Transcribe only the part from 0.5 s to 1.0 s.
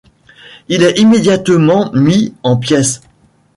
Il est